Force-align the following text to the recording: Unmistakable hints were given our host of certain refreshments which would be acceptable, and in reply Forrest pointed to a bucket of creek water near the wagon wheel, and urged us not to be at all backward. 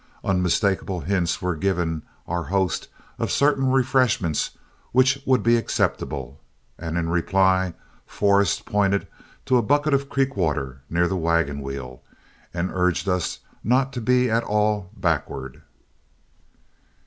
Unmistakable 0.23 1.01
hints 1.01 1.43
were 1.43 1.55
given 1.55 2.01
our 2.27 2.45
host 2.45 2.87
of 3.19 3.29
certain 3.31 3.69
refreshments 3.69 4.57
which 4.93 5.21
would 5.27 5.43
be 5.43 5.57
acceptable, 5.57 6.39
and 6.79 6.97
in 6.97 7.07
reply 7.07 7.75
Forrest 8.07 8.65
pointed 8.65 9.05
to 9.45 9.57
a 9.57 9.61
bucket 9.61 9.93
of 9.93 10.09
creek 10.09 10.35
water 10.35 10.81
near 10.89 11.07
the 11.07 11.15
wagon 11.15 11.61
wheel, 11.61 12.01
and 12.51 12.71
urged 12.73 13.07
us 13.07 13.41
not 13.63 13.93
to 13.93 14.01
be 14.01 14.27
at 14.27 14.43
all 14.43 14.89
backward. 14.97 15.61